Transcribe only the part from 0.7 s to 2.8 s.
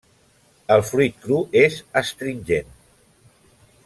El fruit cru és astringent.